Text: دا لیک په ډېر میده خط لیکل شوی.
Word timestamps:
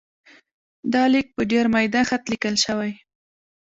دا 0.93 1.03
لیک 1.13 1.27
په 1.35 1.41
ډېر 1.51 1.65
میده 1.73 2.01
خط 2.09 2.23
لیکل 2.31 2.55
شوی. 2.65 2.91